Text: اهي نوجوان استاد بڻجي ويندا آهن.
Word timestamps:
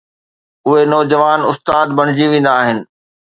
اهي 0.67 0.81
نوجوان 0.93 1.39
استاد 1.51 1.87
بڻجي 1.97 2.25
ويندا 2.31 2.51
آهن. 2.63 2.79